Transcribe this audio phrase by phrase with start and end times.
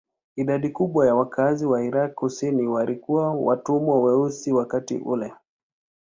[0.35, 5.33] Idadi kubwa ya wakazi wa Irak kusini walikuwa watumwa weusi wakati ule.